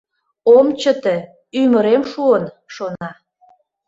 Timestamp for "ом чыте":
0.55-1.15